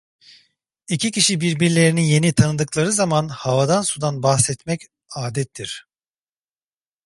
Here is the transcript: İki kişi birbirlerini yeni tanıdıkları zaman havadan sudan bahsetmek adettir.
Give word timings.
İki 0.87 1.11
kişi 1.11 1.41
birbirlerini 1.41 2.09
yeni 2.09 2.33
tanıdıkları 2.33 2.91
zaman 2.91 3.27
havadan 3.29 3.81
sudan 3.81 4.23
bahsetmek 4.23 4.81
adettir. 5.15 5.87